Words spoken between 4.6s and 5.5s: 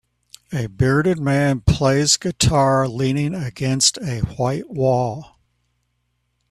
wall.